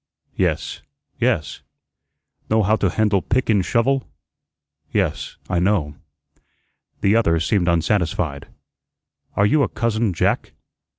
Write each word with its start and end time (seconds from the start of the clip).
"Yes, 0.35 0.81
yes." 1.19 1.61
"Know 2.49 2.63
how 2.63 2.75
to 2.75 2.89
hendle 2.89 3.21
pick'n 3.21 3.61
shov'le?" 3.61 4.03
"Yes, 4.91 5.37
I 5.47 5.59
know." 5.59 5.93
The 7.01 7.15
other 7.15 7.39
seemed 7.39 7.67
unsatisfied. 7.67 8.47
"Are 9.35 9.45
you 9.45 9.61
a 9.61 9.69
'cousin 9.69 10.11
Jack'?" 10.13 10.53